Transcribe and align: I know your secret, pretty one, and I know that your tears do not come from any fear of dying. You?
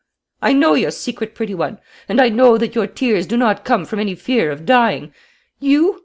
I 0.41 0.53
know 0.53 0.73
your 0.73 0.89
secret, 0.89 1.35
pretty 1.35 1.53
one, 1.53 1.77
and 2.09 2.19
I 2.19 2.29
know 2.29 2.57
that 2.57 2.73
your 2.73 2.87
tears 2.87 3.27
do 3.27 3.37
not 3.37 3.63
come 3.63 3.85
from 3.85 3.99
any 3.99 4.15
fear 4.15 4.49
of 4.49 4.65
dying. 4.65 5.13
You? 5.59 5.99